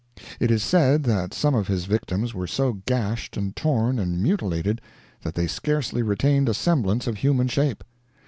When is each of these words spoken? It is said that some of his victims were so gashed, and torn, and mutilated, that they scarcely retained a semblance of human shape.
It 0.39 0.49
is 0.49 0.63
said 0.63 1.03
that 1.03 1.31
some 1.31 1.53
of 1.53 1.67
his 1.67 1.85
victims 1.85 2.33
were 2.33 2.47
so 2.47 2.73
gashed, 2.87 3.37
and 3.37 3.55
torn, 3.55 3.99
and 3.99 4.19
mutilated, 4.19 4.81
that 5.21 5.35
they 5.35 5.45
scarcely 5.45 6.01
retained 6.01 6.49
a 6.49 6.55
semblance 6.55 7.05
of 7.05 7.17
human 7.17 7.47
shape. 7.47 7.83